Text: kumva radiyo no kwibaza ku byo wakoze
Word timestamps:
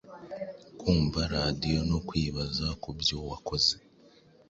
kumva 0.79 1.19
radiyo 1.35 1.79
no 1.89 1.97
kwibaza 2.07 2.67
ku 2.81 2.89
byo 2.99 3.17
wakoze 3.29 3.73